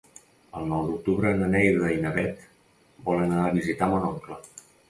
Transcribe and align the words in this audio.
El 0.59 0.63
nou 0.71 0.87
d'octubre 0.91 1.33
na 1.41 1.51
Neida 1.57 1.91
i 1.97 1.99
na 2.05 2.15
Bet 2.17 2.43
volen 3.11 3.29
anar 3.37 3.47
a 3.51 3.55
visitar 3.59 3.93
mon 3.95 4.09
oncle. 4.13 4.43